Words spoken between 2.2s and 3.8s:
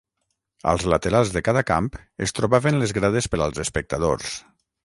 es trobaven les grades per als